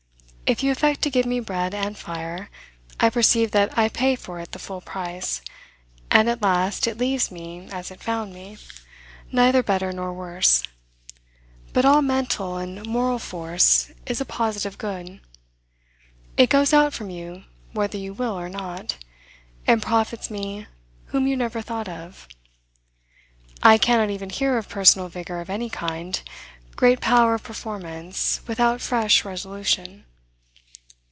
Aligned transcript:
If 0.51 0.61
you 0.63 0.69
affect 0.73 1.01
to 1.03 1.09
give 1.09 1.25
me 1.25 1.39
bread 1.39 1.73
and 1.73 1.97
fire, 1.97 2.49
I 2.99 3.09
perceive 3.09 3.51
that 3.51 3.77
I 3.77 3.87
pay 3.87 4.17
for 4.17 4.37
it 4.41 4.51
the 4.51 4.59
full 4.59 4.81
price, 4.81 5.41
and 6.11 6.29
at 6.29 6.41
last 6.41 6.87
it 6.87 6.97
leaves 6.97 7.31
me 7.31 7.69
as 7.71 7.89
it 7.89 8.03
found 8.03 8.33
me, 8.33 8.57
neither 9.31 9.63
better 9.63 9.93
nor 9.93 10.11
worse: 10.11 10.61
but 11.71 11.85
all 11.85 12.01
mental 12.01 12.57
and 12.57 12.85
moral 12.85 13.17
force 13.17 13.91
is 14.05 14.19
a 14.19 14.25
positive 14.25 14.77
good. 14.77 15.21
It 16.35 16.49
goes 16.49 16.73
out 16.73 16.93
from 16.93 17.09
you 17.09 17.45
whether 17.71 17.97
you 17.97 18.11
will 18.13 18.37
or 18.37 18.49
not, 18.49 18.97
and 19.65 19.81
profits 19.81 20.29
me 20.29 20.67
whom 21.15 21.27
you 21.27 21.37
never 21.37 21.61
thought 21.61 21.87
of. 21.87 22.27
I 23.63 23.77
cannot 23.77 24.09
even 24.09 24.29
hear 24.29 24.57
of 24.57 24.67
personal 24.67 25.07
vigor 25.07 25.39
of 25.39 25.49
any 25.49 25.69
kind, 25.69 26.21
great 26.75 26.99
power 26.99 27.35
of 27.35 27.43
performance, 27.43 28.41
without 28.47 28.81
fresh 28.81 29.23
resolution. 29.23 30.03